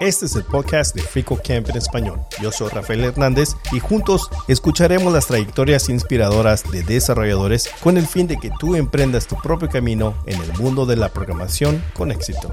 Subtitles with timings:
[0.00, 2.20] Este es el podcast de Frico Camp en español.
[2.40, 8.28] Yo soy Rafael Hernández y juntos escucharemos las trayectorias inspiradoras de desarrolladores con el fin
[8.28, 12.48] de que tú emprendas tu propio camino en el mundo de la programación con éxito.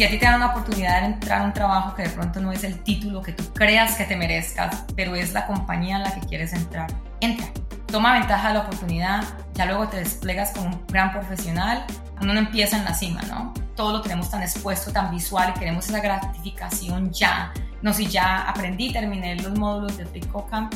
[0.00, 2.40] Si a ti te dan la oportunidad de entrar a un trabajo que de pronto
[2.40, 6.04] no es el título que tú creas que te merezcas, pero es la compañía en
[6.04, 7.46] la que quieres entrar, entra.
[7.86, 9.22] Toma ventaja de la oportunidad,
[9.52, 11.84] ya luego te desplegas como un gran profesional,
[12.18, 13.52] uno no empieza en la cima, ¿no?
[13.76, 17.52] Todo lo tenemos tan expuesto, tan visual y queremos esa gratificación ya.
[17.82, 20.72] No, si ya aprendí, terminé los módulos de FreeCoCamp,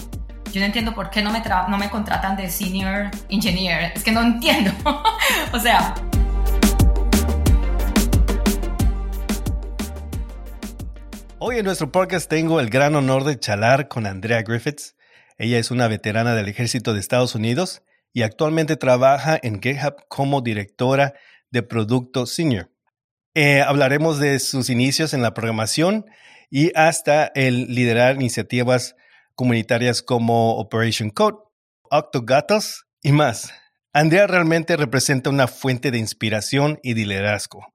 [0.53, 4.13] yo no entiendo por qué no me, no me contratan de senior engineer, es que
[4.13, 4.71] no entiendo.
[5.55, 5.95] o sea,
[11.41, 14.95] Hoy en nuestro podcast tengo el gran honor de charlar con Andrea Griffiths.
[15.37, 17.83] Ella es una veterana del ejército de Estados Unidos
[18.13, 21.15] y actualmente trabaja en GitHub como directora
[21.51, 22.71] de producto senior.
[23.35, 26.07] Eh, hablaremos de sus inicios en la programación
[26.51, 28.95] y hasta el liderar iniciativas
[29.35, 31.39] comunitarias como Operation Code,
[31.91, 33.53] Octogatos y más.
[33.93, 37.75] Andrea realmente representa una fuente de inspiración y de liderazgo.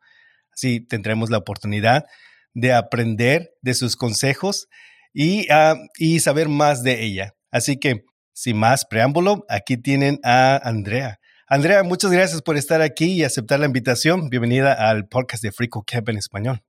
[0.54, 2.06] Así tendremos la oportunidad
[2.54, 4.68] de aprender de sus consejos
[5.14, 7.36] y, ah, y saber más de ella.
[7.52, 11.20] Así que, sin más preámbulo, aquí tienen a Andrea.
[11.48, 14.30] Andrea, muchas gracias por estar aquí y aceptar la invitación.
[14.30, 16.64] Bienvenida al podcast de Frico Camp en español.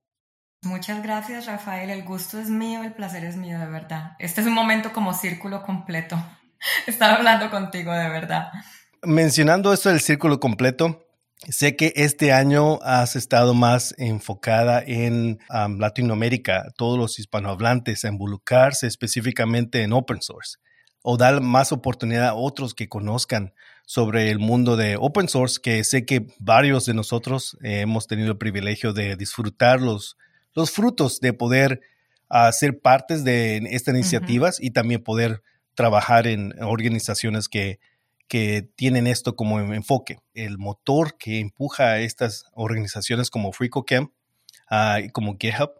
[0.62, 1.90] Muchas gracias, Rafael.
[1.90, 4.12] El gusto es mío, el placer es mío, de verdad.
[4.18, 6.16] Este es un momento como círculo completo.
[6.86, 8.50] Estar hablando contigo, de verdad.
[9.02, 11.06] Mencionando esto del círculo completo,
[11.48, 18.86] Sé que este año has estado más enfocada en Latinoamérica, todos los hispanohablantes, a involucrarse
[18.86, 20.58] específicamente en open source
[21.02, 23.54] o dar más oportunidad a otros que conozcan
[23.86, 28.38] sobre el mundo de open source, que sé que varios de nosotros hemos tenido el
[28.38, 30.18] privilegio de disfrutar los,
[30.54, 31.80] los frutos de poder
[32.28, 35.42] uh, ser partes de estas iniciativas y también poder
[35.74, 37.80] trabajar en organizaciones que
[38.30, 40.20] que tienen esto como enfoque.
[40.34, 44.12] El motor que empuja a estas organizaciones como FreeCodeCamp,
[44.70, 45.72] uh, como GitHub,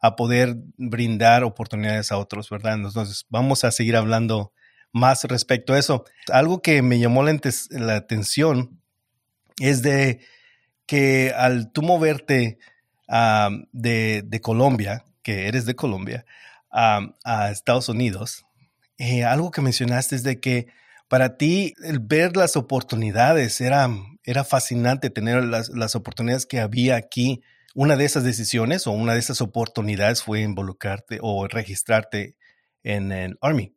[0.00, 2.74] a poder brindar oportunidades a otros, ¿verdad?
[2.74, 4.52] Entonces, vamos a seguir hablando
[4.90, 6.04] más respecto a eso.
[6.32, 8.82] Algo que me llamó la, atención
[9.60, 10.26] es de
[10.86, 12.58] que al tú moverte
[13.72, 16.26] de, Colombia, que eres de Colombia,
[16.68, 18.44] a Estados Unidos,
[18.98, 20.81] eh, algo que mencionaste es de que
[21.12, 23.86] para ti, el ver las oportunidades era,
[24.24, 27.42] era fascinante tener las, las oportunidades que había aquí.
[27.74, 32.34] Una de esas decisiones o una de esas oportunidades fue involucrarte o registrarte
[32.82, 33.74] en el Army.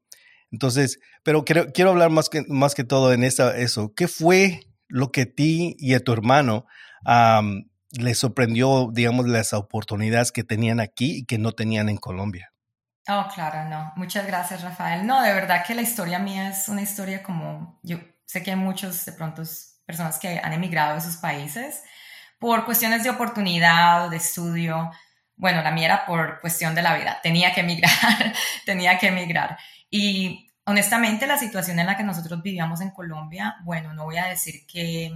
[0.49, 3.93] Entonces, pero quiero, quiero hablar más que, más que todo en esa, eso.
[3.93, 6.65] ¿Qué fue lo que a ti y a tu hermano
[7.91, 12.54] les sorprendió, digamos, las oportunidades que tenían aquí y que no tenían en Colombia?
[13.07, 13.93] Oh, claro, no.
[13.95, 15.05] Muchas gracias, Rafael.
[15.05, 18.57] No, de verdad que la historia mía es una historia como, yo sé que hay
[18.57, 19.43] muchos, de pronto,
[19.85, 21.83] personas que han emigrado de sus países
[22.39, 24.91] por cuestiones de oportunidad, de estudio.
[25.35, 27.19] Bueno, la mía era por cuestión de la vida.
[27.21, 27.91] Tenía que emigrar,
[28.65, 29.57] tenía que emigrar.
[29.89, 34.25] Y honestamente, la situación en la que nosotros vivíamos en Colombia, bueno, no voy a
[34.25, 35.13] decir que,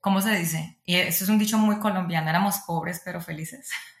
[0.00, 0.78] ¿cómo se dice?
[0.84, 3.70] Y eso es un dicho muy colombiano, éramos pobres pero felices.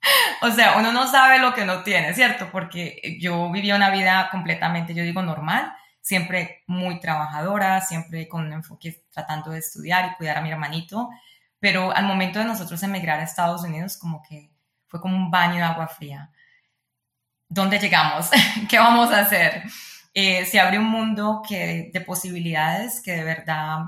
[0.42, 2.50] o sea, uno no sabe lo que no tiene, ¿cierto?
[2.50, 8.52] Porque yo vivía una vida completamente, yo digo, normal, siempre muy trabajadora, siempre con un
[8.52, 11.10] enfoque tratando de estudiar y cuidar a mi hermanito,
[11.60, 14.50] pero al momento de nosotros emigrar a Estados Unidos, como que
[14.86, 16.30] fue como un baño de agua fría.
[17.48, 18.30] ¿Dónde llegamos?
[18.68, 19.64] ¿Qué vamos a hacer?
[20.14, 23.80] Eh, se abre un mundo que, de posibilidades que de verdad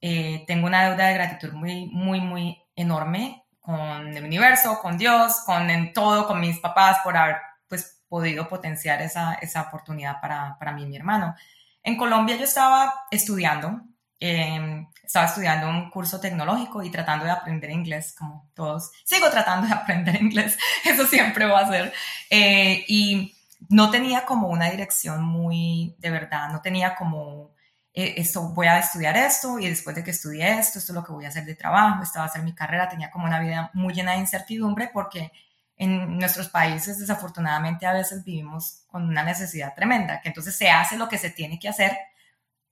[0.00, 5.42] eh, tengo una deuda de gratitud muy, muy, muy enorme con el universo, con Dios,
[5.44, 7.36] con en todo, con mis papás por haber
[7.68, 11.34] pues podido potenciar esa, esa oportunidad para, para mí y mi hermano.
[11.82, 13.82] En Colombia yo estaba estudiando,
[14.20, 18.90] em, estaba estudiando un curso tecnológico y tratando de aprender inglés, como todos.
[19.04, 20.56] Sigo tratando de aprender inglés,
[20.86, 21.92] eso siempre va a ser.
[22.30, 23.34] Eh, y
[23.68, 27.57] no tenía como una dirección muy, de verdad, no tenía como eh,
[27.92, 31.12] esto, voy a estudiar esto y después de que estudié esto, esto es lo que
[31.12, 33.70] voy a hacer de trabajo, esta va a ser mi carrera, tenía como una vida
[33.74, 35.32] muy llena de incertidumbre porque
[35.76, 40.96] en nuestros países desafortunadamente a veces vivimos con una necesidad tremenda, que entonces se hace
[40.96, 41.96] lo que se tiene que hacer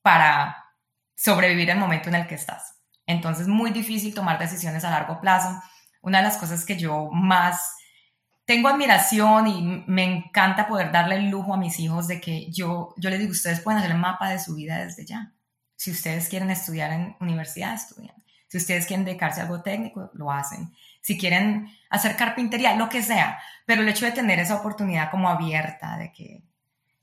[0.02, 0.64] para
[1.16, 2.74] sobrevivir el momento en el que estás.
[3.06, 5.60] Entonces muy difícil tomar decisiones a largo plazo.
[6.02, 7.76] Una de las cosas que yo más
[8.46, 12.94] tengo admiración y me encanta poder darle el lujo a mis hijos de que yo,
[12.96, 15.32] yo les digo, ustedes pueden hacer el mapa de su vida desde ya.
[15.74, 18.14] Si ustedes quieren estudiar en universidad, estudian.
[18.48, 20.72] Si ustedes quieren dedicarse a algo técnico, lo hacen.
[21.00, 23.38] Si quieren hacer carpintería, lo que sea.
[23.66, 26.44] Pero el hecho de tener esa oportunidad como abierta, de que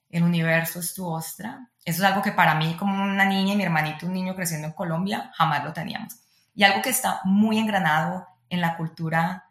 [0.09, 3.57] el universo es tu ostra, eso es algo que para mí, como una niña y
[3.57, 6.15] mi hermanito, un niño creciendo en Colombia, jamás lo teníamos.
[6.55, 9.49] Y algo que está muy engranado en la cultura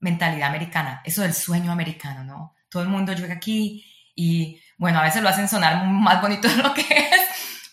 [0.00, 2.54] mentalidad americana, eso del sueño americano, ¿no?
[2.68, 6.56] Todo el mundo llega aquí y, bueno, a veces lo hacen sonar más bonito de
[6.56, 7.20] lo que es,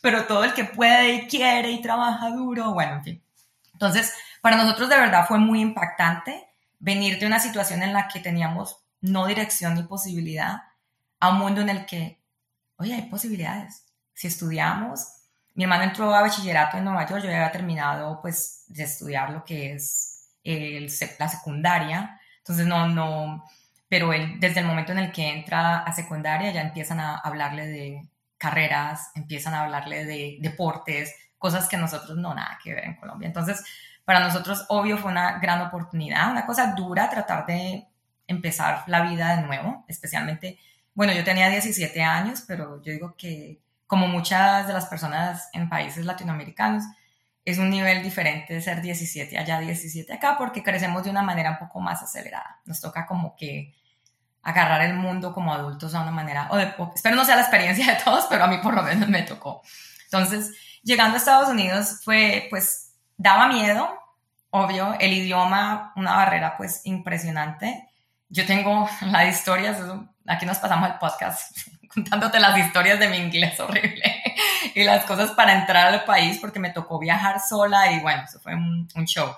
[0.01, 3.23] pero todo el que puede y quiere y trabaja duro, bueno, en fin.
[3.73, 6.47] Entonces, para nosotros de verdad fue muy impactante
[6.79, 10.63] venir de una situación en la que teníamos no dirección ni posibilidad
[11.19, 12.21] a un mundo en el que,
[12.77, 13.85] oye, hay posibilidades.
[14.13, 15.07] Si estudiamos,
[15.53, 19.31] mi hermano entró a bachillerato en Nueva York, yo ya había terminado pues de estudiar
[19.31, 22.16] lo que es el, la secundaria,
[22.47, 23.43] entonces no, no,
[23.89, 27.67] pero él desde el momento en el que entra a secundaria ya empiezan a hablarle
[27.67, 32.95] de carreras, empiezan a hablarle de deportes, cosas que nosotros no, nada que ver en
[32.95, 33.27] Colombia.
[33.27, 33.63] Entonces,
[34.05, 37.85] para nosotros, obvio, fue una gran oportunidad, una cosa dura tratar de
[38.27, 40.57] empezar la vida de nuevo, especialmente,
[40.93, 45.67] bueno, yo tenía 17 años, pero yo digo que como muchas de las personas en
[45.67, 46.83] países latinoamericanos,
[47.47, 51.51] es un nivel diferente de ser 17 allá, 17 acá, porque crecemos de una manera
[51.51, 52.59] un poco más acelerada.
[52.65, 53.73] Nos toca como que
[54.43, 57.85] agarrar el mundo como adultos a una manera, o de, espero no sea la experiencia
[57.85, 59.61] de todos, pero a mí por lo menos me tocó.
[60.03, 63.97] Entonces, llegando a Estados Unidos fue, pues, daba miedo,
[64.49, 67.87] obvio, el idioma, una barrera, pues, impresionante.
[68.27, 69.77] Yo tengo las historias,
[70.25, 71.57] aquí nos pasamos el podcast
[71.93, 74.26] contándote las historias de mi inglés horrible
[74.77, 78.39] y las cosas para entrar al país porque me tocó viajar sola y bueno, eso
[78.39, 79.35] fue un, show.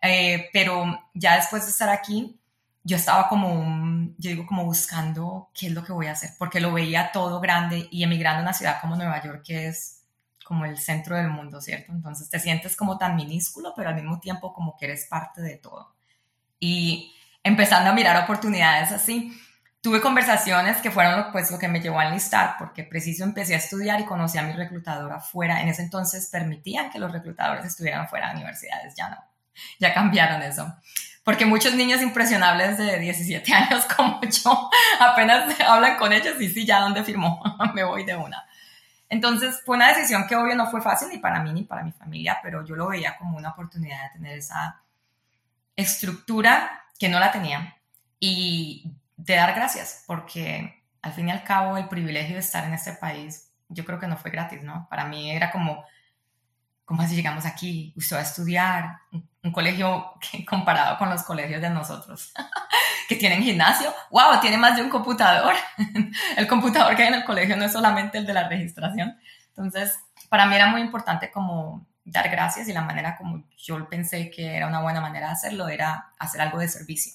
[0.00, 2.38] Eh, pero ya después de estar aquí,
[2.84, 6.60] yo estaba como, yo digo, como buscando qué es lo que voy a hacer, porque
[6.60, 10.04] lo veía todo grande y emigrando a una ciudad como Nueva York, que es
[10.44, 11.90] como el centro del mundo, ¿cierto?
[11.90, 15.56] Entonces te sientes como tan minúsculo, pero al mismo tiempo como que eres parte de
[15.56, 15.92] todo.
[16.60, 19.36] Y empezando a mirar oportunidades así,
[19.80, 23.58] tuve conversaciones que fueron pues lo que me llevó a enlistar, porque preciso empecé a
[23.58, 25.60] estudiar y conocí a mi reclutadora afuera.
[25.62, 29.16] En ese entonces permitían que los reclutadores estuvieran fuera de universidades, ya no,
[29.78, 30.74] ya cambiaron eso.
[31.22, 36.66] Porque muchos niños impresionables de 17 años como yo apenas hablan con ellos y sí,
[36.66, 37.42] ya dónde firmó,
[37.74, 38.44] me voy de una.
[39.10, 41.92] Entonces fue una decisión que obvio no fue fácil ni para mí ni para mi
[41.92, 44.82] familia, pero yo lo veía como una oportunidad de tener esa
[45.76, 47.76] estructura que no la tenía
[48.20, 52.72] y de dar gracias, porque al fin y al cabo el privilegio de estar en
[52.72, 54.86] este país, yo creo que no fue gratis, ¿no?
[54.88, 55.84] Para mí era como,
[56.84, 57.92] ¿cómo así llegamos aquí?
[57.96, 58.98] Usted va a estudiar,
[59.42, 62.32] un, colegio que, comparado con los colegios de nosotros.
[63.08, 65.54] que tienen gimnasio, wow, tiene más de un computador.
[66.36, 69.18] el computador que hay en el colegio no es solamente el de la registración.
[69.48, 69.98] Entonces,
[70.28, 74.56] para mí era muy importante como dar gracias y la manera como yo pensé que
[74.56, 77.12] era una buena manera de hacerlo era hacer algo de servicio.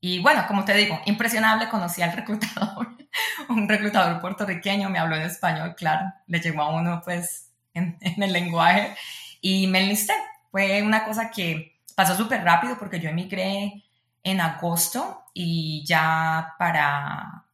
[0.00, 2.96] Y bueno, como te digo, impresionable, conocí al reclutador,
[3.48, 8.32] un reclutador puertorriqueño, me habló en español, claro, le llegó a uno pues en, el
[8.32, 8.94] lenguaje
[9.40, 10.14] y me enlisté.
[10.50, 13.84] Fue una cosa que pasó súper rápido porque yo emigré
[14.22, 17.44] en agosto y ya para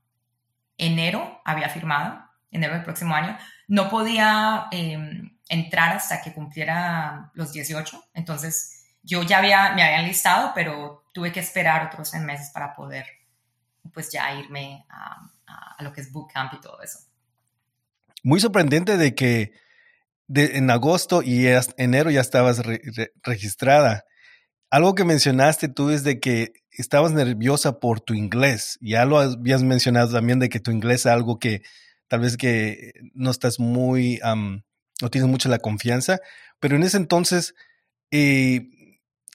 [0.79, 3.37] enero había firmado, enero del próximo año.
[3.69, 10.05] No podía em, entrar hasta que cumpliera los 18, entonces yo ya había, me habían
[10.05, 13.07] listado, pero tuve que esperar otros seis meses para poder
[13.95, 15.33] pues ya irme a,
[15.81, 16.99] lo que es bootcamp y todo eso.
[18.23, 19.53] Muy sorprendente de que
[20.29, 21.47] en agosto y
[21.77, 22.61] enero ya estabas
[23.23, 24.05] registrada.
[24.71, 28.79] Algo que mencionaste tú es de que estabas nerviosa por tu inglés.
[28.81, 31.63] Ya lo habías mencionado también de que tu inglés es algo que
[32.09, 36.19] tal vez que no estás muy, no tienes mucha la confianza,
[36.59, 37.55] pero en ese entonces,
[38.11, 38.69] eh,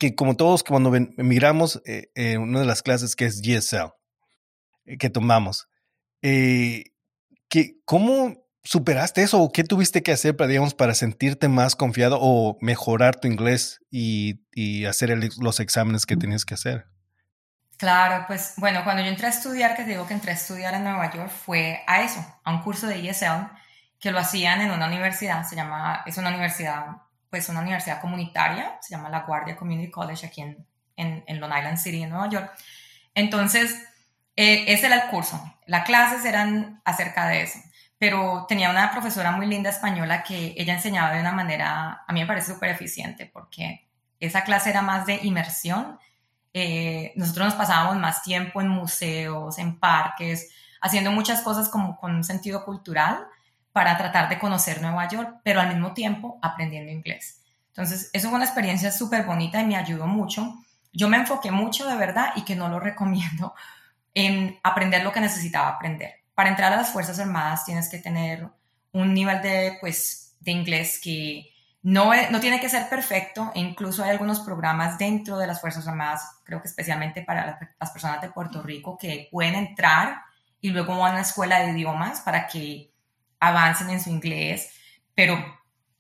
[0.02, 3.94] que como todos cuando emigramos, eh, eh, una de las clases que es GSL,
[4.98, 5.68] que tomamos,
[6.22, 6.86] que,
[7.86, 12.58] ¿cómo superaste eso o qué tuviste que hacer para, digamos, para sentirte más confiado o
[12.62, 16.88] mejorar tu inglés y, y hacer los exámenes que tenías que hacer?
[17.78, 20.74] Claro, pues bueno, cuando yo entré a estudiar, que te digo que entré a estudiar
[20.74, 23.52] en Nueva York, fue a eso, a un curso de ESL
[24.00, 26.88] que lo hacían en una universidad, se llama, es una universidad,
[27.32, 31.78] pues una universidad comunitaria, se llama La Guardia Community College aquí en, en, Long Island
[31.78, 32.52] City, en Nueva York.
[33.16, 33.74] Entonces,
[34.36, 37.60] eh, ese era el curso, las clases eran acerca de eso.
[37.98, 42.20] Pero tenía una profesora muy linda española que ella enseñaba de una manera, a mí
[42.20, 43.88] me parece súper eficiente, porque
[44.20, 46.00] esa clase era más de inmersión.
[46.54, 50.50] Eh, nosotros nos pasábamos más tiempo en museos, en parques,
[50.82, 53.26] haciendo muchas cosas como con un sentido cultural
[53.72, 57.42] para tratar de conocer Nueva York, pero al mismo tiempo aprendiendo inglés.
[57.70, 60.56] Entonces, eso fue una experiencia súper bonita y me ayudó mucho.
[60.92, 63.54] Yo me enfoqué mucho de verdad y que no lo recomiendo
[64.14, 66.16] en aprender lo que necesitaba aprender.
[66.36, 68.48] Para entrar a las Fuerzas Armadas tienes que tener
[68.92, 71.50] un nivel de, pues, de inglés que
[71.84, 75.88] no, no tiene que ser perfecto e incluso hay algunos programas dentro de las Fuerzas
[75.88, 80.22] Armadas, creo que especialmente para las personas de Puerto Rico, que pueden entrar
[80.60, 82.91] y luego van a una escuela de idiomas para que
[83.42, 84.72] avancen en su inglés,
[85.14, 85.36] pero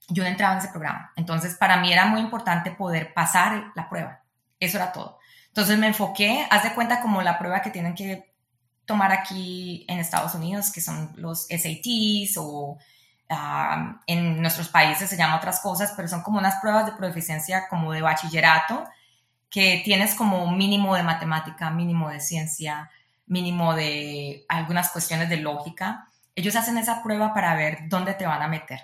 [0.07, 1.11] yo no entraba en ese programa.
[1.17, 4.21] Entonces, para mí era muy importante poder pasar la prueba.
[4.59, 5.19] Eso era todo.
[5.47, 8.33] Entonces me enfoqué, haz de cuenta como la prueba que tienen que
[8.85, 12.77] tomar aquí en Estados Unidos, que son los SATs o
[13.29, 17.67] ah, en nuestros países se llaman otras cosas, pero son como unas pruebas de proficiencia
[17.69, 18.85] como de bachillerato,
[19.49, 22.89] que tienes como mínimo de matemática, mínimo de ciencia,
[23.25, 26.07] mínimo de algunas cuestiones de lógica.
[26.35, 28.79] Ellos hacen esa prueba para ver dónde te van a meter.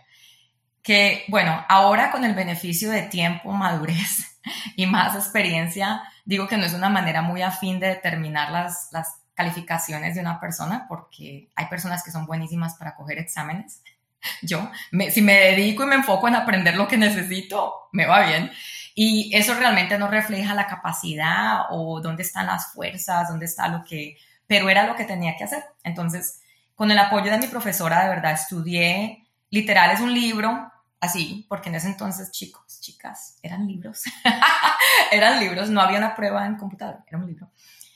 [0.81, 4.39] Que bueno, ahora con el beneficio de tiempo, madurez
[4.75, 9.21] y más experiencia, digo que no es una manera muy afín de determinar las, las
[9.33, 13.81] calificaciones de una persona, porque hay personas que son buenísimas para coger exámenes.
[14.41, 14.69] Yo,
[15.11, 18.51] si me dedico y me enfoco en aprender lo que necesito, me va bien.
[18.95, 23.83] Y eso realmente no refleja la capacidad o dónde están las fuerzas, dónde está lo
[23.83, 25.63] que, pero era lo que tenía que hacer.
[25.83, 26.41] Entonces,
[26.77, 31.69] con el apoyo de mi profesora, de verdad, estudié, literal es un libro, así, porque
[31.69, 34.03] en ese entonces, chicos, chicas, eran libros,
[35.11, 37.49] eran libros, no había una prueba en computador, era un libro.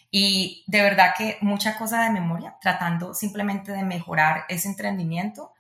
[0.10, 5.54] Y de verdad que mucha cosa de memoria, tratando simplemente de mejorar ese entendimiento,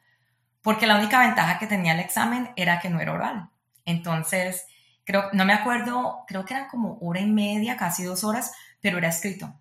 [0.63, 3.51] porque la única ventaja que tenía el examen era que no era oral.
[3.85, 4.65] Entonces,
[5.03, 8.51] creo, no me acuerdo, creo que eran como hora y media, casi dos horas,
[8.81, 9.53] pero era escrito.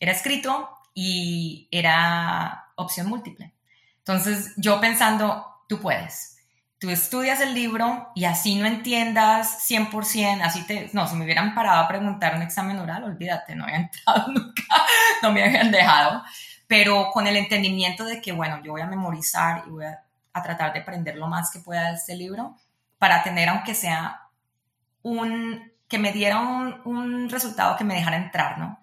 [0.00, 3.54] Era escrito y era opción múltiple.
[3.98, 6.32] Entonces, yo pensando, tú puedes,
[6.82, 11.54] tú estudias el libro y así no entiendas 100%, así te, no, si me hubieran
[11.54, 13.76] parado a preguntar un examen oral, olvídate, no había
[14.06, 14.64] entrado nunca,
[15.22, 16.24] no me habían dejado,
[16.66, 20.02] pero con el entendimiento de que, bueno, yo voy a memorizar y voy a,
[20.42, 22.56] tratar de aprender lo más que pueda de este libro
[22.98, 24.22] para tener, aunque sea
[25.02, 28.80] un, que me diera un, un resultado que me dejara entrar, ¿no?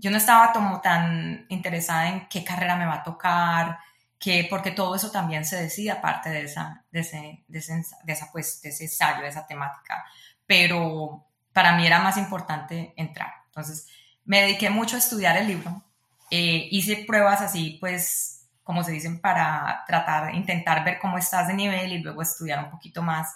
[0.00, 3.78] Yo no estaba como tan interesada en qué carrera me va a tocar,
[4.18, 8.62] que porque todo eso también se decide aparte de esa, de ese, de, esa, pues,
[8.62, 10.04] de ese ensayo, de esa temática.
[10.46, 13.30] Pero para mí era más importante entrar.
[13.46, 13.88] Entonces,
[14.24, 15.82] me dediqué mucho a estudiar el libro.
[16.30, 21.54] Eh, hice pruebas así, pues, como se dicen, para tratar, intentar ver cómo estás de
[21.54, 23.34] nivel y luego estudiar un poquito más.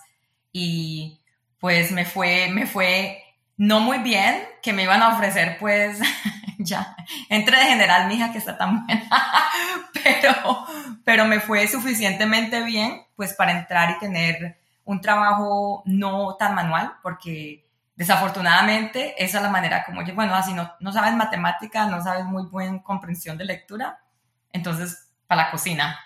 [0.50, 1.20] Y
[1.58, 3.23] pues me fue, me fue
[3.56, 6.00] no muy bien, que me iban a ofrecer pues
[6.58, 6.96] ya,
[7.28, 9.08] entre de general, mija, que está tan buena,
[10.04, 10.66] pero,
[11.04, 16.94] pero me fue suficientemente bien pues para entrar y tener un trabajo no tan manual,
[17.02, 22.02] porque desafortunadamente esa es la manera como yo, bueno, así no, no sabes matemática, no
[22.02, 24.00] sabes muy buena comprensión de lectura,
[24.52, 25.98] entonces para la cocina,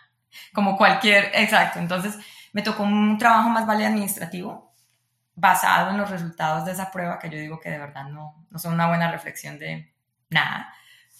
[0.52, 2.18] como cualquier, exacto, entonces
[2.52, 4.67] me tocó un trabajo más vale administrativo,
[5.38, 8.58] basado en los resultados de esa prueba, que yo digo que de verdad no, no
[8.58, 9.92] son una buena reflexión de
[10.30, 10.72] nada,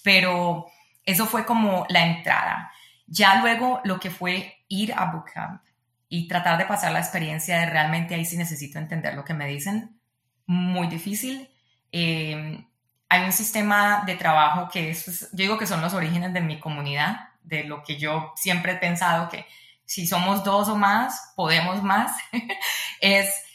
[0.03, 0.67] pero
[1.05, 2.73] eso fue como la entrada.
[3.07, 5.63] Ya luego lo que fue ir a Bootcamp
[6.09, 9.47] y tratar de pasar la experiencia de realmente ahí sí necesito entender lo que me
[9.47, 10.01] dicen,
[10.47, 11.49] muy difícil.
[11.93, 12.65] Eh,
[13.09, 16.59] hay un sistema de trabajo que es, yo digo que son los orígenes de mi
[16.59, 19.47] comunidad, de lo que yo siempre he pensado que
[19.85, 22.13] si somos dos o más, podemos más,
[23.01, 23.48] es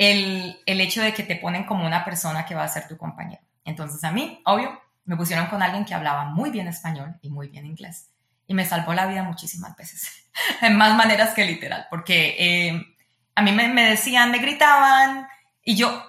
[0.00, 2.96] el, el, hecho de que te ponen como una persona que va a ser tu
[2.96, 3.42] compañero.
[3.66, 7.48] Entonces a mí, obvio, me pusieron con alguien que hablaba muy bien español y muy
[7.48, 8.08] bien inglés.
[8.46, 10.30] Y me salvó la vida muchísimas veces,
[10.62, 12.96] en más maneras que literal, porque eh,
[13.34, 15.28] a mí me, me decían, me gritaban
[15.62, 16.02] y yo,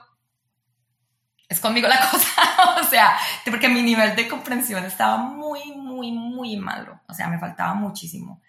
[1.50, 6.56] es conmigo la cosa, o sea, porque mi nivel de comprensión estaba muy, muy, muy
[6.56, 8.42] malo, o sea, me faltaba muchísimo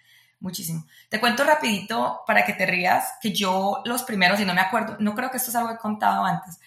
[0.42, 0.86] muchísimo.
[1.08, 4.96] Te cuento rapidito para que te rías que yo los primeros, y no me acuerdo,
[4.98, 6.60] no creo que esto es algo que he contado antes,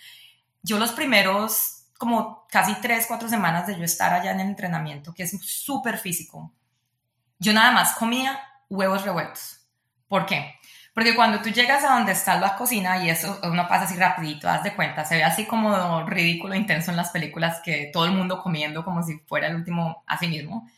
[0.64, 5.14] yo los primeros como casi tres, cuatro semanas de yo estar allá en el entrenamiento,
[5.14, 6.52] que es súper físico,
[7.40, 8.40] yo nada más comía
[8.70, 9.62] huevos revueltos.
[10.08, 10.56] ¿Por qué?
[10.94, 14.50] Porque cuando tú llegas a donde está la cocina y eso uno pasa así rapidito,
[14.50, 18.12] haz de cuenta, se ve así como ridículo, intenso en las películas que todo el
[18.12, 20.70] mundo comiendo como si fuera el último a sí mismo.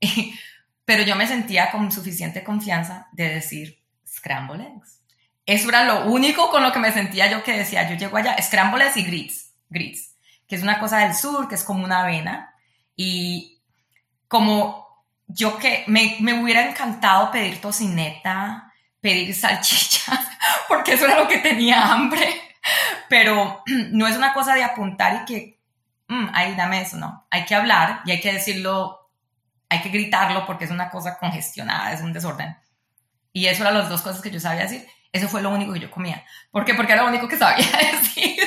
[0.86, 5.02] pero yo me sentía con suficiente confianza de decir scramble eggs.
[5.44, 8.40] Eso era lo único con lo que me sentía yo que decía, yo llego allá,
[8.40, 10.14] scramble y grits, grits,
[10.48, 12.54] que es una cosa del sur, que es como una avena.
[12.96, 13.60] Y
[14.28, 20.20] como yo que me, me hubiera encantado pedir tocineta, pedir salchichas,
[20.68, 22.28] porque eso era lo que tenía hambre.
[23.08, 25.60] Pero no es una cosa de apuntar y que,
[26.08, 27.26] mm, ahí dame eso, no.
[27.30, 29.05] Hay que hablar y hay que decirlo,
[29.68, 32.56] hay que gritarlo porque es una cosa congestionada, es un desorden.
[33.32, 34.86] Y eso eran las dos cosas que yo sabía decir.
[35.12, 36.24] Eso fue lo único que yo comía.
[36.50, 36.74] ¿Por qué?
[36.74, 37.66] Porque era lo único que sabía
[38.00, 38.38] decir.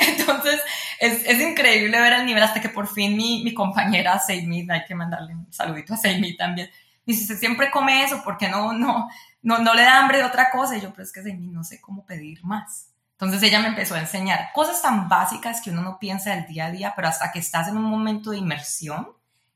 [0.00, 0.60] Entonces,
[0.98, 4.84] es, es increíble ver el nivel hasta que por fin mi, mi compañera Seimi, hay
[4.84, 6.70] que mandarle un saludito a Seimi también,
[7.06, 9.08] dice, se siempre come eso, porque no, no,
[9.42, 10.76] no, no le da hambre de otra cosa?
[10.76, 12.90] Y yo, pero es que Seimi no sé cómo pedir más.
[13.12, 16.66] Entonces ella me empezó a enseñar cosas tan básicas que uno no piensa del día
[16.66, 19.08] a día, pero hasta que estás en un momento de inmersión,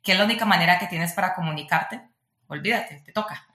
[0.03, 2.01] que es la única manera que tienes para comunicarte,
[2.49, 3.47] olvídate, te toca.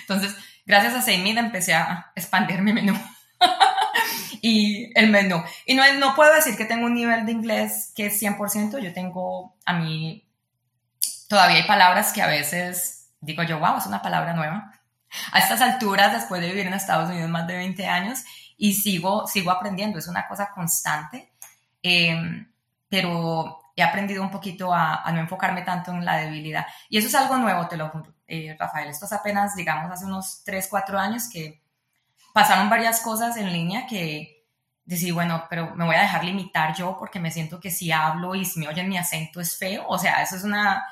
[0.00, 2.98] Entonces, gracias a Seimid empecé a expandir mi menú.
[4.40, 5.42] y el menú.
[5.66, 8.92] Y no, no puedo decir que tengo un nivel de inglés que es 100%, yo
[8.92, 10.26] tengo a mí,
[11.28, 14.72] todavía hay palabras que a veces digo yo, wow, es una palabra nueva.
[15.32, 18.24] A estas alturas, después de vivir en Estados Unidos más de 20 años,
[18.58, 21.32] y sigo, sigo aprendiendo, es una cosa constante,
[21.82, 22.50] em,
[22.88, 26.66] pero he aprendido un poquito a, no enfocarme tanto en la debilidad.
[26.88, 28.88] Y eso es algo nuevo, te lo juro, eh, Rafael.
[28.88, 31.62] Esto es apenas, digamos, hace unos 3, 4 años que
[32.32, 34.46] pasaron varias cosas en línea que
[34.84, 38.34] decidí, bueno, pero me voy a dejar limitar yo porque me siento que si hablo
[38.34, 39.84] y si me oyen mi acento es feo.
[39.88, 40.84] O sea, eso es una...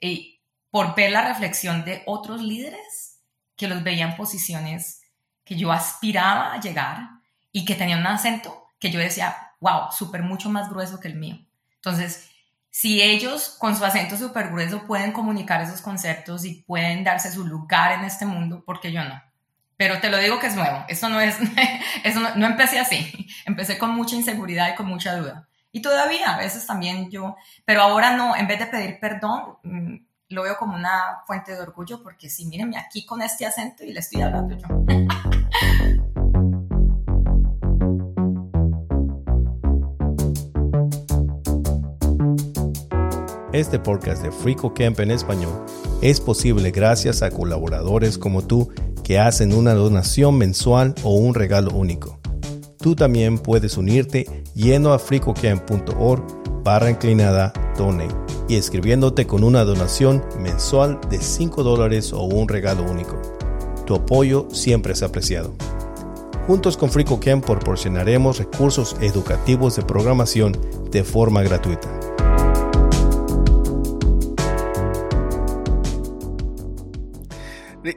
[0.00, 0.36] Eh,
[0.70, 3.18] por ver la reflexión de otros líderes
[3.56, 5.02] que los veía en posiciones
[5.44, 7.08] que yo aspiraba a llegar
[7.50, 11.16] y que tenían un acento que yo decía, wow, súper mucho más grueso que el
[11.16, 11.38] mío.
[11.82, 12.30] Entonces,
[12.70, 17.46] si ellos con su acento súper grueso pueden comunicar esos conceptos y pueden darse su
[17.46, 19.20] lugar en este mundo, ¿por qué yo no?
[19.76, 21.36] Pero te lo digo que es nuevo, eso no es,
[22.04, 25.48] eso no, empecé así, empecé con mucha inseguridad y con mucha duda.
[25.72, 29.96] Y todavía a veces también yo, pero ahora no, en vez de pedir perdón, mm,
[30.28, 33.92] lo veo como una fuente de orgullo porque sí, mírenme aquí con este acento y
[33.92, 34.66] le estoy hablando yo.
[43.52, 45.52] Este podcast de Frico Camp en español
[46.02, 48.70] es posible gracias a colaboradores como tú
[49.02, 52.20] que hacen una donación mensual o un regalo único.
[52.78, 56.22] Tú también puedes unirte yendo a fricocamp.org
[56.62, 58.14] barra inclinada donate
[58.48, 63.20] y escribiéndote con una donación mensual de 5 dólares o un regalo único.
[63.84, 65.56] Tu apoyo siempre es apreciado.
[66.46, 70.56] Juntos con FricoCamp proporcionaremos recursos educativos de programación
[70.92, 71.88] de forma gratuita.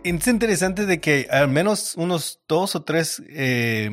[0.03, 3.89] Es interesante de que al menos unos dos o tres eh,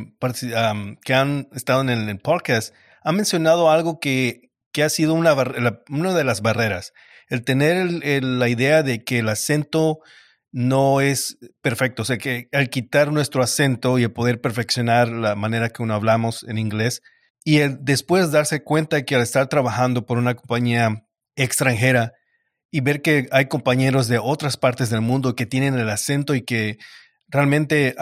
[1.04, 5.36] que han estado en el podcast han mencionado algo que, que ha sido una,
[5.88, 6.92] una, de las barreras.
[7.28, 10.00] El tener la idea de que el acento
[10.50, 12.02] no es perfecto.
[12.02, 15.94] O sea, que al quitar nuestro acento y el poder perfeccionar la manera que uno
[15.94, 17.02] hablamos en inglés
[17.44, 22.14] y después darse cuenta que al estar trabajando por una compañía extranjera,
[22.70, 26.42] y ver que hay compañeros de otras partes del mundo que tienen el acento y
[26.42, 26.78] que
[27.28, 27.94] realmente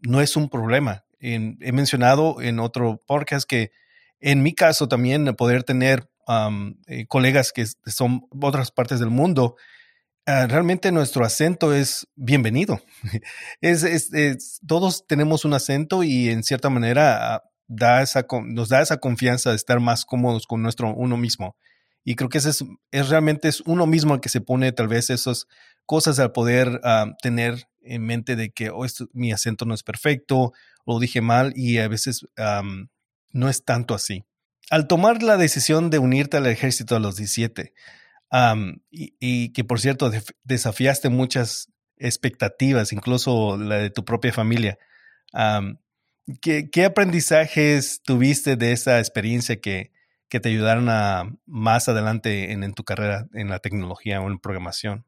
[0.00, 1.04] no es un problema.
[1.20, 3.72] he mencionado en otro podcast que
[4.20, 6.08] en mi caso también poder tener
[6.86, 9.56] eh, colegas que son otras partes del mundo,
[10.26, 12.80] ah, realmente nuestro acento es bienvenido.
[13.60, 18.98] es, todos tenemos un acento y en cierta manera ah, da esa, nos da esa
[18.98, 21.56] confianza de estar más cómodos con nuestro uno mismo.
[22.04, 25.10] Y creo que ese es, realmente es uno mismo el que se pone tal vez
[25.10, 25.46] esas
[25.86, 30.52] cosas al poder ah, tener en mente de que oh, mi acento no es perfecto,
[30.86, 32.26] lo dije mal y a veces
[33.32, 34.24] no es tanto así.
[34.70, 37.74] Al tomar la decisión de unirte al ejército a los 17,
[38.90, 40.10] y, que por cierto
[40.44, 44.78] desafiaste muchas expectativas, incluso la de tu propia familia,
[46.40, 49.92] ¿qué, ¿qué, aprendizajes tuviste de esa experiencia que,
[50.30, 55.04] que te ayudaron a más adelante en, tu carrera en la tecnología o en programación?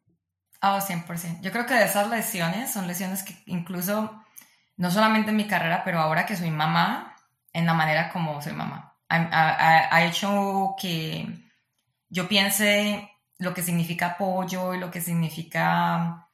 [0.61, 1.41] Ah, 100%.
[1.41, 4.21] Yo creo que de esas lesiones son lesiones que incluso,
[4.77, 7.17] no solamente en mi carrera, pero ahora que soy mamá,
[7.53, 11.27] en la manera como soy mamá, ha, hecho que
[12.09, 13.09] yo piense
[13.39, 16.29] lo que significa apoyo y lo que significa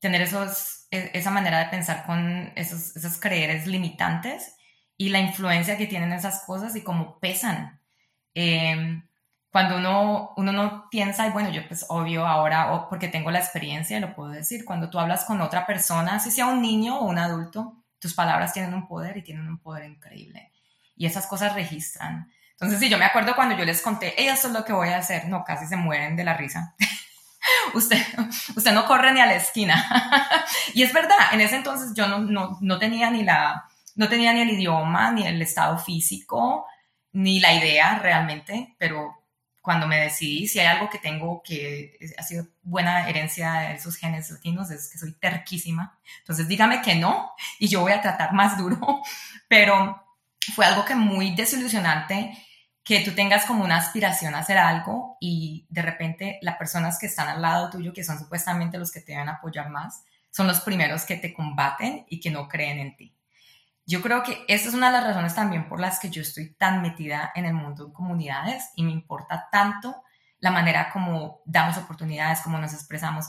[0.00, 4.56] tener esos, e, esa manera de pensar con esos, esos creeres limitantes
[4.96, 7.80] y la influencia que tienen esas cosas y cómo pesan
[8.38, 9.02] Em,
[9.50, 13.98] cuando uno, uno no piensa, y bueno, yo pues obvio ahora, porque tengo la experiencia,
[13.98, 17.18] lo puedo decir, cuando tú hablas con otra persona, si sea un niño o un
[17.18, 20.52] adulto, tus palabras tienen un poder y tienen un poder increíble.
[20.96, 22.30] Y esas cosas registran.
[22.52, 24.90] Entonces, sí, yo me acuerdo cuando yo les conté, ella esto es lo que voy
[24.90, 26.74] a hacer, no, casi se mueren de la risa.
[27.74, 28.02] usted,
[28.54, 29.82] usted no corre ni a la esquina.
[30.74, 34.34] y es verdad, en ese entonces yo no, no, no, tenía ni la, no tenía
[34.34, 36.66] ni el idioma, ni el estado físico,
[37.16, 39.24] ni la idea realmente, pero
[39.62, 43.96] cuando me decidí, si hay algo que tengo que ha sido buena herencia de esos
[43.96, 45.98] genes latinos, es que soy terquísima.
[46.18, 49.00] Entonces dígame que no y yo voy a tratar más duro,
[49.48, 50.04] pero
[50.54, 52.36] fue algo que muy desilusionante
[52.84, 57.06] que tú tengas como una aspiración a hacer algo y de repente las personas que
[57.06, 60.46] están al lado tuyo, que son supuestamente los que te van a apoyar más, son
[60.46, 63.15] los primeros que te combaten y que no creen en ti.
[63.88, 66.54] Yo creo que esa es una de las razones también por las que yo estoy
[66.54, 70.02] tan metida en el mundo de comunidades y me importa tanto
[70.40, 73.26] la manera como damos oportunidades, como nos expresamos,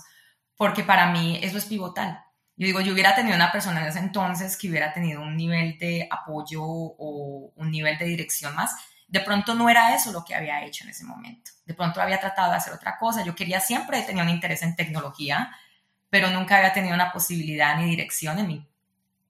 [0.56, 2.24] porque para mí eso es pivotal.
[2.56, 5.78] Yo digo, yo hubiera tenido una persona en ese entonces que hubiera tenido un nivel
[5.78, 8.76] de apoyo o un nivel de dirección más.
[9.08, 11.52] De pronto no era eso lo que había hecho en ese momento.
[11.66, 13.24] De pronto había tratado de hacer otra cosa.
[13.24, 15.56] Yo quería siempre, tenía un interés en tecnología,
[16.10, 18.68] pero nunca había tenido una posibilidad ni dirección en mi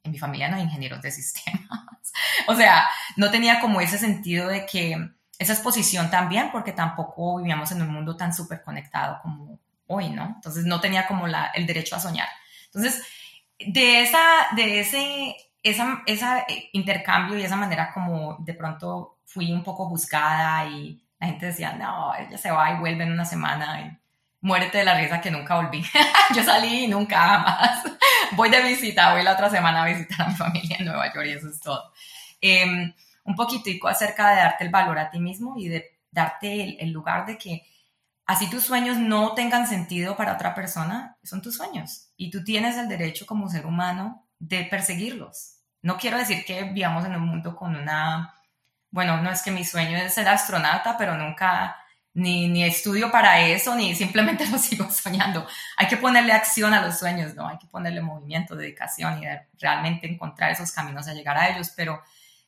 [0.08, 1.70] en mi familia no hay ingenieros de sistemas.
[2.48, 4.98] o sea, no tenía como ese sentido de que
[5.38, 10.26] esa exposición también, porque tampoco vivíamos en un mundo tan súper conectado como hoy, ¿no?
[10.26, 12.28] Entonces no tenía como la, el derecho a soñar.
[12.66, 13.06] Entonces,
[13.60, 14.24] de esa,
[14.56, 19.88] de ese, esa, esa eh, intercambio y esa manera como de pronto fui un poco
[19.88, 23.82] juzgada y la gente decía, no, ella se va y vuelve en una semana.
[23.82, 23.98] Y,
[24.42, 25.84] muérete de la risa que nunca volví.
[26.36, 27.84] yo salí y nunca más.
[28.38, 31.28] Voy de visita, voy la otra semana a visitar a mi familia en Nueva York
[31.28, 31.92] y eso es todo.
[32.40, 36.78] Eh, un poquitico acerca de darte el valor a ti mismo y de darte el,
[36.80, 37.64] el lugar de que
[38.26, 42.78] así tus sueños no tengan sentido para otra persona, son tus sueños y tú tienes
[42.78, 45.56] el derecho como ser humano de perseguirlos.
[45.82, 48.36] No quiero decir que vivamos en un mundo con una,
[48.92, 51.76] bueno, no es que mi sueño es ser astronauta, pero nunca
[52.18, 55.46] ni, ni estudio para eso, ni simplemente lo sigo soñando.
[55.78, 57.48] Hay que ponerle acción a los sueños, ¿no?
[57.48, 59.28] Hay que ponerle movimiento, dedicación y
[59.60, 62.02] realmente encontrar esos caminos a llegar a ellos, pero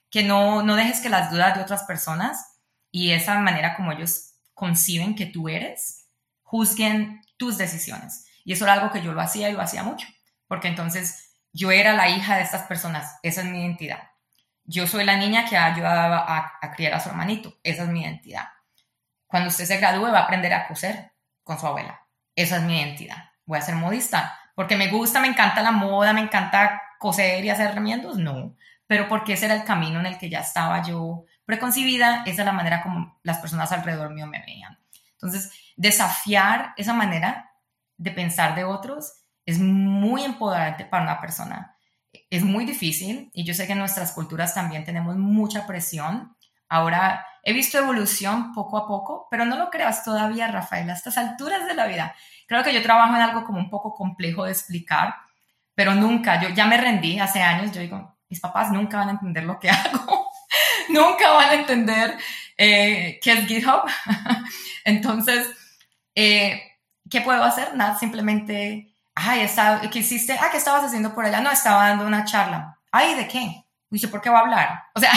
[0.09, 2.57] que no, no dejes que las dudas de otras personas
[2.89, 6.07] y esa manera como ellos conciben que tú eres,
[6.41, 8.25] juzguen tus decisiones.
[8.43, 10.07] Y eso era algo que yo lo hacía y lo hacía mucho,
[10.47, 14.09] porque entonces yo era la hija de estas personas, esa es mi identidad.
[14.63, 17.89] Yo soy la niña que ha ayudado a, a criar a su hermanito, esa es
[17.89, 18.47] mi identidad
[19.29, 21.13] cuando usted se gradúe va a aprender a coser
[21.43, 22.01] con su abuela.
[22.35, 23.29] Esa es mi identidad.
[23.45, 27.49] Voy a ser modista porque me gusta, me encanta la moda, me encanta coser y
[27.49, 28.57] hacer remiendos, no.
[28.87, 32.45] Pero porque ese era el camino en el que ya estaba yo preconcebida, esa es
[32.45, 34.77] la manera como las personas alrededor mío me veían.
[35.13, 37.51] Entonces, desafiar esa manera
[37.97, 39.13] de pensar de otros
[39.45, 41.77] es muy empoderante para una persona.
[42.29, 46.35] Es muy difícil y yo sé que en nuestras culturas también tenemos mucha presión.
[46.67, 51.17] Ahora He visto evolución poco a poco, pero no lo creas todavía, Rafael, a estas
[51.17, 52.15] alturas de la vida.
[52.45, 55.15] Creo que yo trabajo en algo como un poco complejo de explicar,
[55.73, 59.11] pero nunca, yo ya me rendí hace años, yo digo, mis papás nunca van a
[59.13, 60.29] entender lo que hago,
[60.89, 62.19] nunca van a entender
[62.55, 63.81] eh, qué es GitHub.
[64.83, 65.49] Entonces,
[66.13, 66.61] eh,
[67.09, 67.75] ¿qué puedo hacer?
[67.75, 69.49] Nada, simplemente, ay,
[69.91, 70.37] ¿qué hiciste?
[70.39, 71.41] Ah, ¿qué estabas haciendo por allá?
[71.41, 72.77] No, estaba dando una charla.
[72.91, 73.65] Ay, ¿de qué?
[73.89, 74.83] Dice, ¿por qué va a hablar?
[74.93, 75.11] O sea,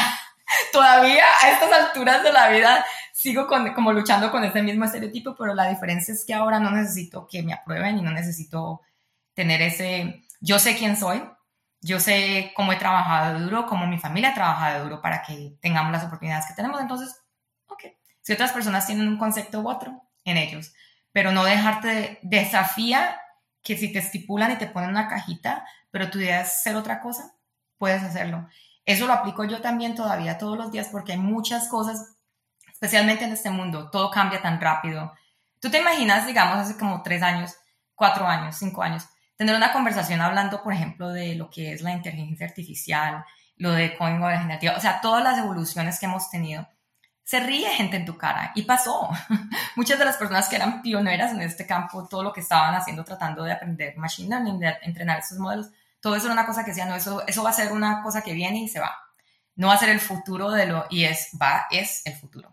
[0.73, 5.55] todavía a estas alturas de la vida sigo como luchando con ese mismo estereotipo, pero
[5.55, 8.81] la diferencia es que ahora no necesito que me aprueben y no necesito
[9.35, 11.23] tener ese, yo sé quién soy,
[11.81, 15.93] yo sé cómo he trabajado duro, cómo mi familia ha trabajado duro para que tengamos
[15.93, 17.17] las oportunidades que tenemos, entonces,
[17.67, 17.85] ok,
[18.21, 20.73] si otras personas tienen un concepto u otro en ellos,
[21.13, 23.21] pero no dejarte desafía
[23.63, 27.01] que si te estipulan y te ponen una cajita, pero tu idea es ser otra
[27.01, 27.35] cosa,
[27.79, 28.49] puedes hacerlo.
[28.85, 32.17] Eso lo aplico yo también todavía todos los días porque hay muchas cosas,
[32.73, 35.13] especialmente en este mundo, todo cambia tan rápido.
[35.61, 37.55] Tú te imaginas, digamos, hace como tres años,
[37.95, 41.93] cuatro años, cinco años, tener una conversación hablando, por ejemplo, de lo que es la
[41.93, 43.25] inteligencia artificial,
[43.57, 46.69] lo de código generativo, o sea, todas las evoluciones que hemos tenido.
[47.23, 49.09] Se ríe gente en tu cara y pasó.
[49.77, 53.05] Muchas de las personas que eran pioneras en este campo, todo lo que estaban haciendo
[53.05, 55.71] tratando de aprender machine learning, de entrenar esos modelos,
[56.03, 58.23] todo eso era una cosa que decía, no, eso, eso va a ser una cosa
[58.23, 58.99] que viene y se va.
[59.55, 62.53] No va a ser el futuro de lo, y es, va, es el futuro.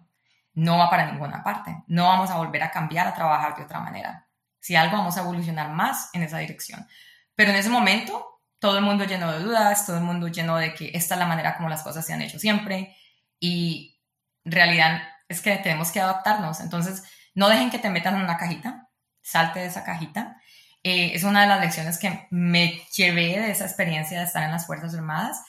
[0.53, 1.83] No va para ninguna parte.
[1.87, 4.27] No vamos a volver a cambiar, a trabajar de otra manera.
[4.59, 6.87] Si algo, vamos a evolucionar más en esa dirección.
[7.33, 10.75] Pero en ese momento, todo el mundo lleno de dudas, todo el mundo lleno de
[10.75, 12.95] que esta es la manera como las cosas se han hecho siempre.
[13.39, 13.99] Y
[14.45, 16.59] realidad es que tenemos que adaptarnos.
[16.59, 18.89] Entonces, no dejen que te metan en una cajita,
[19.23, 20.39] salte de esa cajita
[20.83, 24.51] eh, es una de las lecciones que me llevé de esa experiencia de estar en
[24.51, 25.41] las Fuerzas Armadas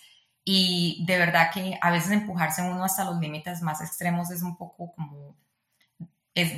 [0.45, 4.57] Y de verdad que a veces empujarse uno hasta los límites más extremos es un
[4.57, 5.37] poco como,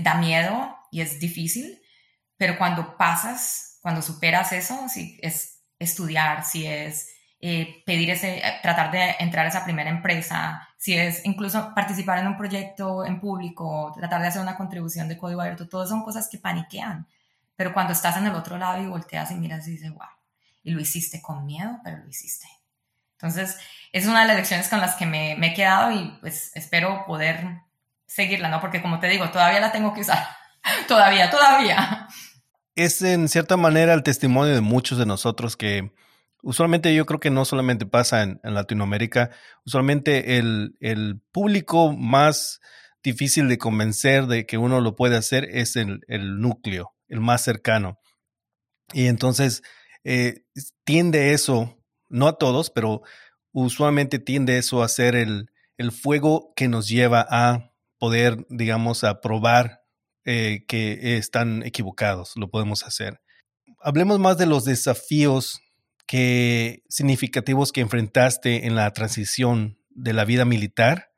[0.02, 1.80] da miedo y es difícil,
[2.36, 8.60] pero cuando pasas, cuando superas eso, si es estudiar, si es eh, pedir ese, eh,
[8.62, 13.20] tratar de entrar a esa primera empresa, si es incluso participar en un proyecto en
[13.20, 17.06] público, tratar de hacer una contribución de código abierto, todas son cosas que paniquean.
[17.62, 20.08] Pero cuando estás en el otro lado y volteas y miras y dices, wow,
[20.64, 22.48] y lo hiciste con miedo, pero lo hiciste.
[23.12, 23.56] Entonces,
[23.92, 27.60] es una de las lecciones con las que me, he quedado y pues espero poder
[28.04, 28.60] seguirla, ¿no?
[28.60, 30.26] Porque como te digo, todavía la tengo que usar.
[30.88, 32.08] todavía, todavía.
[32.74, 35.92] Es en cierta manera el testimonio de muchos de nosotros que
[36.42, 39.30] usualmente yo creo que no solamente pasa en, Latinoamérica,
[39.64, 42.60] usualmente el, el, público más
[43.04, 47.42] difícil de convencer de que uno lo puede hacer es el, el núcleo, el más
[47.42, 48.00] cercano.
[48.92, 49.62] Y entonces
[50.02, 50.44] eh,
[50.84, 53.02] tiende eso, no a todos, pero
[53.52, 59.20] usualmente tiende eso a ser el, el fuego que nos lleva a poder, digamos, a
[59.20, 59.82] probar
[60.24, 63.20] eh, que están equivocados, lo podemos hacer.
[63.80, 65.60] Hablemos más de los desafíos
[66.06, 71.10] que significativos que enfrentaste en la transición de la vida militar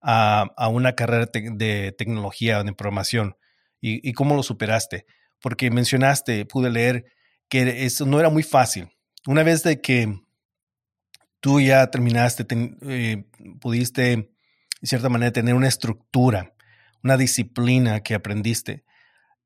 [0.00, 3.36] a, a una carrera de tecnología o de programación
[3.80, 5.04] y, y, cómo lo superaste.
[5.44, 7.04] Porque mencionaste, pude leer
[7.50, 8.88] que eso no era muy fácil.
[9.26, 10.22] Una vez de que
[11.40, 12.46] tú ya terminaste,
[12.88, 13.24] eh,
[13.60, 14.16] pudiste,
[14.80, 16.54] de cierta manera, tener una estructura,
[17.02, 18.84] una disciplina que aprendiste.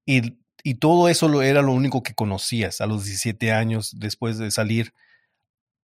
[0.07, 4.51] Y y todo eso era lo único que conocías a los 17 años después de
[4.51, 4.93] salir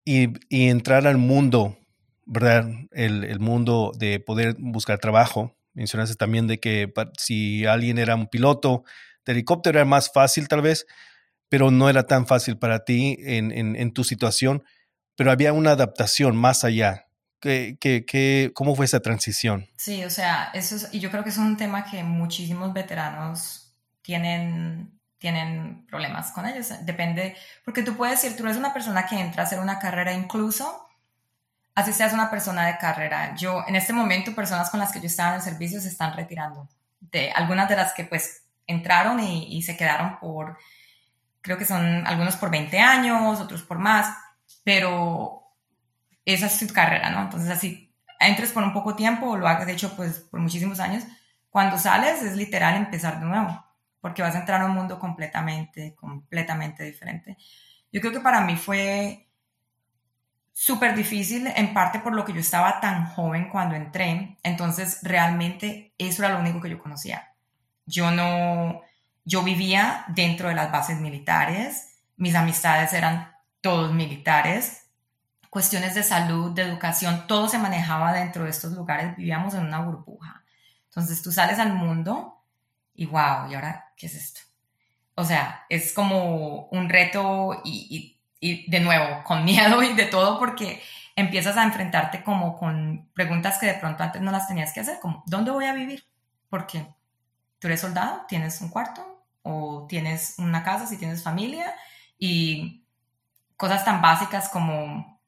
[0.05, 1.77] y, y entrar al mundo,
[2.25, 2.67] ¿verdad?
[2.91, 5.55] El, el, mundo de poder buscar trabajo.
[5.73, 8.83] Mencionaste también de que si alguien era un piloto
[9.25, 10.85] de helicóptero era más fácil tal vez,
[11.49, 14.63] pero no era tan fácil para ti en, tu situación,
[15.15, 17.07] pero había una adaptación más allá.
[17.41, 19.67] ¿Qué, ¿Cómo fue esa transición?
[19.75, 23.73] Sí, o sea, eso es, y yo creo que es un tema que muchísimos veteranos
[24.01, 26.69] tienen, tienen problemas con ellos.
[26.83, 30.13] Depende, porque tú puedes decir, tú eres una persona que entra a hacer una carrera
[30.13, 30.87] incluso,
[31.75, 33.35] así seas una persona de carrera.
[33.35, 36.15] Yo, en este momento, personas con las que yo estaba en el servicio se están
[36.15, 36.69] retirando.
[36.99, 40.57] De algunas de las que pues entraron y, se quedaron por,
[41.41, 44.15] creo que son algunos por 20 años, otros por más,
[44.63, 45.43] pero
[46.25, 47.21] esa es su carrera, ¿no?
[47.23, 50.79] Entonces así, entres por un poco tiempo o lo hagas, de hecho, pues por muchísimos
[50.79, 51.03] años,
[51.49, 53.71] cuando sales es literal empezar de nuevo
[54.01, 57.37] porque vas a entrar a un mundo completamente, completamente diferente.
[57.91, 59.29] Yo creo que para mí fue
[60.51, 65.93] súper difícil, en parte por lo que yo estaba tan joven cuando entré, entonces realmente
[65.97, 67.30] eso era lo único que yo conocía.
[67.91, 68.81] Yo no,
[69.25, 74.87] yo vivía dentro de las bases militares, mis amistades eran todos militares,
[75.49, 79.81] cuestiones de salud, de educación, todo se manejaba dentro de estos lugares, vivíamos en una
[79.81, 80.43] burbuja.
[80.85, 82.41] Entonces tú sales al mundo
[82.95, 84.41] y wow, ¿y ahora qué es esto?
[85.15, 90.81] O sea, es como un reto y, de nuevo, con miedo y de todo, porque
[91.17, 94.99] empiezas a enfrentarte como con preguntas que de pronto antes no las tenías que hacer,
[95.01, 96.05] como, ¿dónde voy a vivir?
[96.49, 96.87] Porque
[97.61, 101.73] tú eres soldado, tienes un cuarto o tienes una casa si tienes familia
[102.17, 102.87] y
[103.55, 105.21] cosas tan básicas como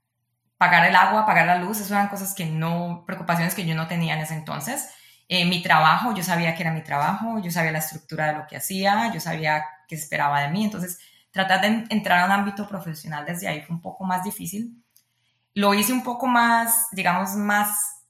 [0.57, 3.87] pagar el agua, pagar la luz, esas eran cosas que no, preocupaciones que yo no
[3.87, 4.89] tenía en ese entonces.
[5.29, 8.47] Eh, mi trabajo, yo sabía que era mi trabajo, yo sabía la estructura de lo
[8.47, 10.99] que hacía, yo sabía qué esperaba de mí, entonces
[11.31, 14.83] tratar de entrar a un ámbito profesional desde ahí fue un poco más difícil.
[15.53, 18.05] Lo hice un poco más, digamos, más,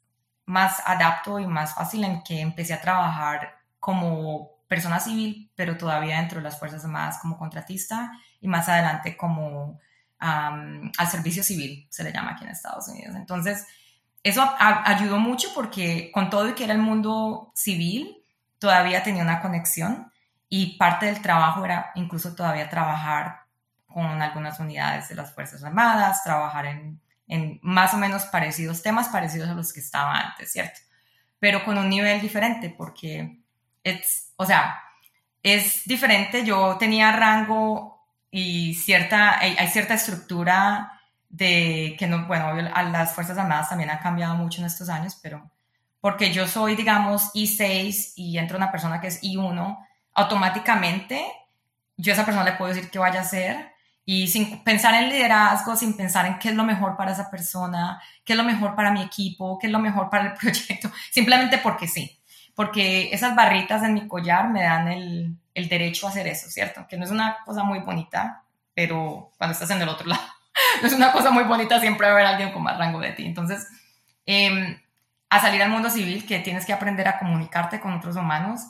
[0.45, 6.15] más adapto y más fácil en que empecé a trabajar como persona civil, pero todavía
[6.15, 9.77] dentro de las Fuerzas Armadas como contratista y más adelante como
[10.19, 13.13] al servicio civil, se le llama aquí en Estados Unidos.
[13.17, 13.67] Entonces,
[14.23, 18.23] eso ayudó mucho porque con todo y que era el mundo civil,
[18.57, 20.09] todavía tenía una conexión
[20.47, 23.41] y parte del trabajo era incluso todavía trabajar
[23.85, 29.09] con algunas unidades de las Fuerzas Armadas, trabajar en, en más o menos parecidos, temas
[29.09, 30.79] parecidos a los que estaba antes, ¿cierto?
[31.37, 33.42] Pero con un nivel diferente porque,
[33.83, 34.81] es, o sea,
[35.41, 36.45] es diferente.
[36.45, 43.13] Yo tenía rango y cierta, hay, hay cierta estructura de que no, bueno, a las
[43.13, 45.49] Fuerzas Armadas también ha cambiado mucho en estos años, pero
[45.99, 49.77] porque yo soy, digamos, I6 y entra una persona que es I1,
[50.13, 51.25] automáticamente
[51.97, 53.73] yo a esa persona le puedo decir qué vaya a hacer
[54.05, 58.01] y sin pensar en liderazgo, sin pensar en qué es lo mejor para esa persona,
[58.25, 61.57] qué es lo mejor para mi equipo, qué es lo mejor para el proyecto, simplemente
[61.57, 62.19] porque sí,
[62.55, 66.85] porque esas barritas en mi collar me dan el, el derecho a hacer eso, ¿cierto?
[66.87, 70.21] Que no es una cosa muy bonita, pero cuando estás en el otro lado
[70.81, 73.25] no es una cosa muy bonita siempre ver a alguien con más rango de ti.
[73.25, 73.67] Entonces,
[74.25, 74.79] em,
[75.29, 78.61] a salir al mundo civil, que tienes que aprender a comunicarte con otros humanos,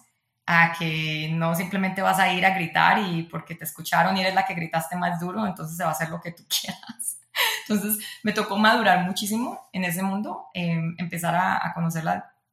[0.46, 4.36] a que no simplemente vas a ir a gritar y porque te escucharon y eres
[4.36, 7.20] la que gritaste más duro, entonces se va a hacer lo que tú quieras.
[7.68, 12.04] Entonces me tocó madurar muchísimo en ese mundo, em, empezar a, a conocer,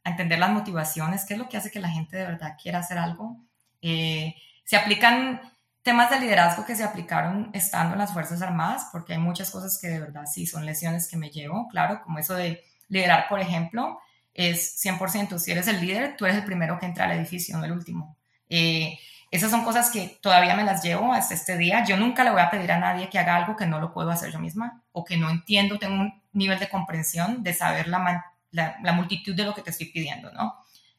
[0.04, 2.78] a entender las motivaciones, qué es lo que hace que la gente de verdad quiera
[2.78, 3.36] hacer algo.
[3.82, 4.34] Eh,
[4.64, 5.40] se aplican
[5.82, 9.78] temas de liderazgo que se aplicaron estando en las Fuerzas Armadas, porque hay muchas cosas
[9.80, 13.40] que de verdad sí son lesiones que me llevo, claro, como eso de liderar, por
[13.40, 14.00] ejemplo,
[14.34, 17.64] es 100%, si eres el líder, tú eres el primero que entra al edificio, no
[17.64, 18.16] el último.
[18.48, 18.98] Eh,
[19.30, 21.84] esas son cosas que todavía me las llevo hasta este día.
[21.84, 24.10] Yo nunca le voy a pedir a nadie que haga algo que no lo puedo
[24.10, 28.24] hacer yo misma o que no entiendo, tengo un nivel de comprensión de saber la,
[28.52, 30.56] la, multitud de lo que te estoy pidiendo, ¿no?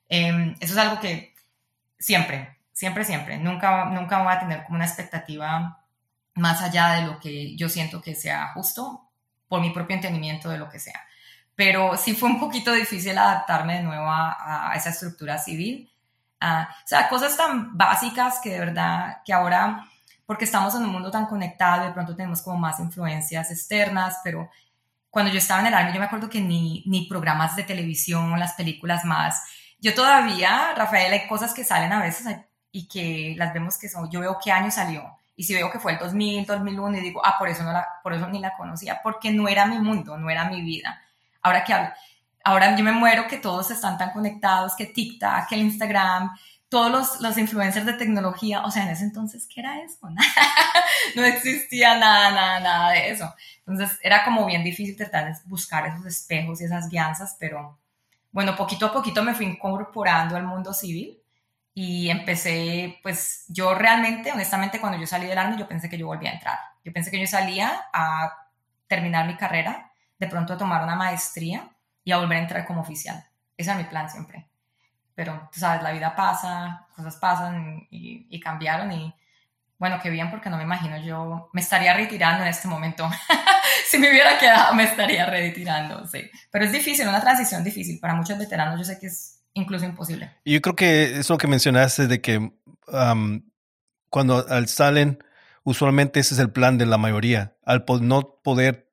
[0.08, 1.36] Em, eso es algo que
[2.00, 5.86] siempre, siempre, siempre, nunca, nunca voy a tener como una expectativa
[6.36, 9.10] más allá de lo que yo siento que sea justo
[9.48, 11.02] por mi propio entendimiento de lo que sea.
[11.56, 15.92] Pero sí fue un poquito difícil adaptarme de nuevo a, esa estructura civil
[16.44, 19.86] Ah, o sea, cosas tan básicas que de verdad, que ahora,
[20.26, 24.50] porque estamos en un mundo tan conectado, de pronto tenemos como más influencias externas, pero
[25.12, 28.40] cuando yo estaba en el army, yo me acuerdo que ni, ni programas de televisión,
[28.40, 29.44] las películas más,
[29.80, 32.26] yo todavía, Rafael, hay cosas que salen a veces
[32.72, 35.04] y que las vemos que son, yo veo qué año salió,
[35.36, 37.88] y si veo que fue el 2000, 2001, y digo, ah, por eso, no la,
[38.02, 41.02] por eso ni la conocía, porque no era mi mundo, no era mi vida.
[41.42, 41.90] Ahora que hablo,
[42.44, 46.32] ahora yo me muero que todos están tan conectados, que TikTok, que Instagram,
[46.72, 50.10] todos los, los influencers de tecnología, o sea, en ese entonces, ¿qué era eso?
[51.18, 53.36] no existía nada, nada, nada de eso.
[53.68, 57.78] Entonces era como bien difícil tratar de buscar esos espejos y esas guianzas, pero
[58.32, 61.22] bueno, poquito a poquito me fui incorporando al mundo civil
[61.74, 66.08] y empecé, pues yo realmente, honestamente, cuando yo salí del army, yo pensé que yo
[66.08, 66.58] volvía a entrar.
[66.86, 68.48] Yo pensé que yo salía a
[68.88, 71.70] terminar mi carrera, de pronto a tomar una maestría
[72.06, 73.26] y a volver a entrar como oficial.
[73.58, 74.51] Ese es mi plan siempre.
[75.16, 79.14] Pero, tú sabes, la vida pasa, cosas pasan y, cambiaron y
[79.78, 83.10] bueno, qué bien porque no me imagino yo, me estaría retirando en este momento.
[83.90, 86.30] si me hubiera quedado, me estaría retirando, sí.
[86.52, 88.00] Pero es difícil, una transición difícil.
[88.00, 90.32] Para muchos veteranos yo sé que es incluso imposible.
[90.46, 92.52] Yo creo que eso que mencionaste de que
[94.10, 95.24] cuando salen,
[95.64, 97.56] usualmente ese es el plan de la mayoría.
[97.66, 98.90] Al no poder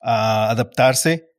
[0.00, 1.30] adaptarse,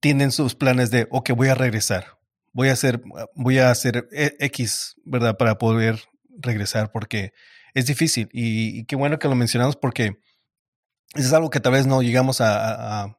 [0.00, 2.18] tienen sus planes de, ok, voy a regresar,
[2.52, 3.02] voy a hacer,
[3.34, 5.36] voy a hacer e, X, ¿verdad?
[5.36, 7.32] Para poder regresar, porque
[7.74, 8.28] es difícil.
[8.32, 10.18] Y, qué bueno que lo mencionamos porque
[11.14, 13.16] es algo que tal vez no llegamos a,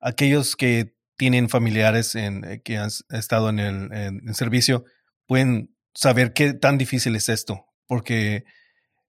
[0.00, 4.84] aquellos que tienen familiares en, eh, que han estado en el servicio,
[5.26, 8.44] pueden saber qué tan difícil es esto, porque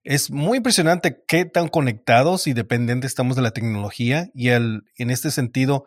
[0.04, 5.10] es muy impresionante qué tan conectados y dependientes estamos de la tecnología y el, en
[5.10, 5.86] este sentido,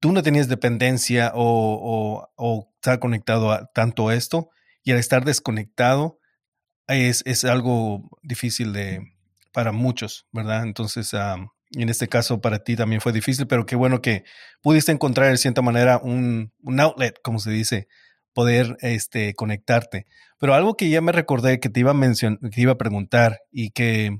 [0.00, 4.50] tú no tenías dependencia o, o, estar conectado a tanto esto
[4.84, 6.18] y al estar desconectado
[6.86, 9.02] es, es algo difícil de,
[9.52, 10.62] para muchos, ¿verdad?
[10.62, 14.24] Entonces, en este caso para ti también fue difícil, pero qué bueno que
[14.62, 17.88] pudiste encontrar de cierta manera un, un outlet, como se dice,
[18.32, 20.06] poder este, conectarte.
[20.38, 23.40] Pero algo que ya me recordé que te iba a mencionar, que iba a preguntar
[23.50, 24.16] y que,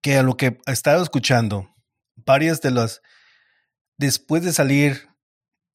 [0.00, 1.68] que a lo que he estado escuchando,
[2.14, 3.02] varias de las
[3.98, 5.08] después de salir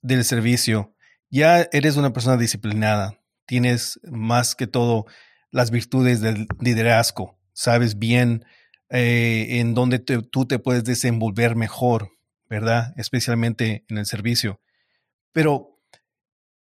[0.01, 0.95] del servicio,
[1.29, 5.05] ya eres una persona disciplinada, tienes más que todo
[5.51, 8.45] las virtudes del liderazgo, sabes bien
[8.89, 12.11] eh, en dónde tú te puedes desenvolver mejor,
[12.49, 12.93] ¿verdad?
[12.97, 14.61] Especialmente en el servicio.
[15.33, 15.81] Pero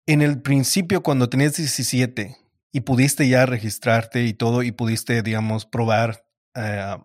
[0.06, 2.36] en el principio, cuando tenías 17
[2.72, 6.98] y pudiste ya registrarte y todo, y pudiste, digamos, probar eh,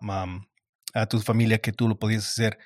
[0.93, 2.57] a tu familia que tú lo podías hacer,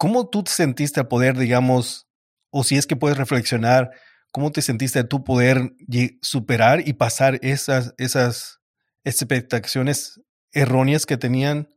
[0.00, 2.08] ¿Cómo tú te sentiste al poder, digamos,
[2.48, 3.90] o si es que puedes reflexionar,
[4.32, 5.74] cómo te sentiste a tú poder
[6.22, 8.62] superar y pasar esas, esas
[9.04, 10.18] expectaciones
[10.52, 11.68] erróneas que tenían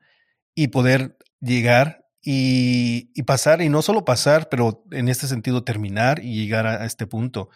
[0.56, 6.42] y poder llegar y, pasar, y no solo pasar, pero en este sentido terminar y
[6.42, 7.50] llegar a, este punto?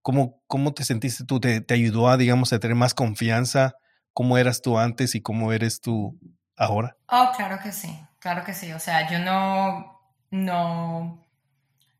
[0.00, 1.40] ¿Cómo, ¿Cómo te sentiste tú?
[1.40, 3.74] ¿Te, ¿Te ayudó a, digamos, a tener más confianza?
[4.14, 6.18] ¿Cómo eras tú antes y cómo eres tú
[6.56, 6.96] ahora?
[7.08, 8.72] Oh, claro que sí, claro que sí.
[8.72, 9.95] O sea, yo no,
[10.30, 11.18] no,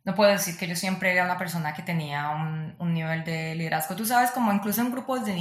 [0.04, 3.54] no puedo decir que yo siempre era una persona que tenía un, un nivel de
[3.54, 3.96] liderazgo.
[3.96, 5.34] Tú sabes, como incluso en grupos de